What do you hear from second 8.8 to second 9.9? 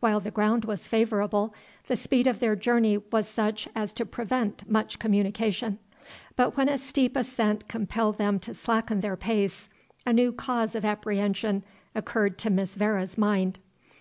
their pace,